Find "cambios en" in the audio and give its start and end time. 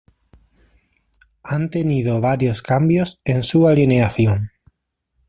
2.63-3.43